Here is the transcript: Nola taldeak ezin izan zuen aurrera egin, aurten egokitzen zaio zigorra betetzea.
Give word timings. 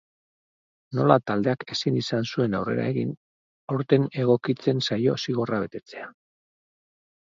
Nola 0.99 1.17
taldeak 1.31 1.65
ezin 1.75 1.99
izan 2.01 2.25
zuen 2.33 2.57
aurrera 2.61 2.87
egin, 2.95 3.13
aurten 3.77 4.11
egokitzen 4.27 4.85
zaio 4.91 5.19
zigorra 5.25 5.65
betetzea. 5.69 6.15